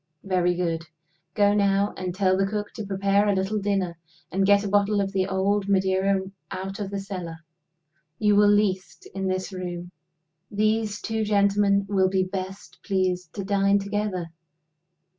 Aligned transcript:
Very 0.23 0.55
good. 0.55 0.87
Go 1.35 1.53
now, 1.53 1.93
and 1.95 2.15
tell 2.15 2.35
the 2.35 2.47
cook 2.47 2.73
to 2.73 2.83
prepare 2.83 3.27
a 3.27 3.35
little 3.35 3.59
dinner; 3.59 3.99
and 4.31 4.47
get 4.47 4.63
a 4.63 4.67
bottle 4.67 4.99
of 4.99 5.11
the 5.11 5.27
old 5.27 5.69
Madeira 5.69 6.21
out 6.49 6.79
of 6.79 6.89
the 6.89 6.99
cellar. 6.99 7.37
You 8.17 8.35
will 8.35 8.49
least, 8.49 9.05
in 9.13 9.27
this 9.27 9.53
room. 9.53 9.91
These 10.49 11.01
two 11.01 11.23
gentlemen 11.23 11.85
will 11.87 12.09
be 12.09 12.23
best 12.23 12.79
pleased 12.83 13.31
to 13.35 13.43
dine 13.43 13.77
together. 13.77 14.31